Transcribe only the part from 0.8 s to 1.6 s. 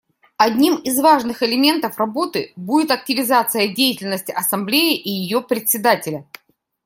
важных